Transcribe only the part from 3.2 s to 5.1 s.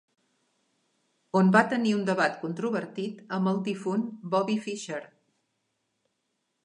amb el difunt Bobby Fischer.